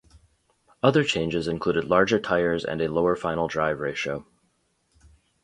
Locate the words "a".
2.81-2.91